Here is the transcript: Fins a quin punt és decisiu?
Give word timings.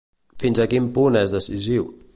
Fins 0.43 0.61
a 0.63 0.67
quin 0.71 0.89
punt 0.97 1.21
és 1.23 1.37
decisiu? 1.37 1.91